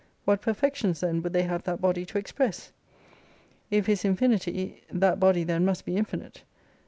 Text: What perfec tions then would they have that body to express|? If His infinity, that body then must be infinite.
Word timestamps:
What 0.25 0.41
perfec 0.41 0.73
tions 0.73 1.01
then 1.01 1.21
would 1.21 1.31
they 1.33 1.43
have 1.43 1.61
that 1.65 1.79
body 1.79 2.07
to 2.07 2.17
express|? 2.17 2.71
If 3.69 3.85
His 3.85 4.03
infinity, 4.03 4.81
that 4.91 5.19
body 5.19 5.43
then 5.43 5.63
must 5.63 5.85
be 5.85 5.95
infinite. 5.95 6.41